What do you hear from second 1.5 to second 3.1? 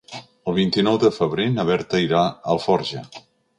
na Berta irà a Alforja.